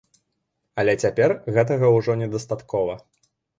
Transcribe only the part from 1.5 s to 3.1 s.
гэтага ўжо недастаткова.